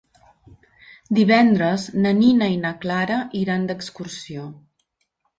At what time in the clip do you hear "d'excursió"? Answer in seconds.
3.73-4.47